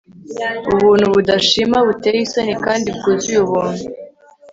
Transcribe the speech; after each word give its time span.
Ubuntu 0.71 1.05
budashima 1.15 1.77
buteye 1.87 2.19
isoni 2.25 2.53
kandi 2.65 2.87
bwuzuye 2.95 3.37
ubuntu 3.45 3.83